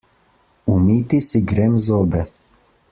[0.73, 2.21] Umiti si grem zobe.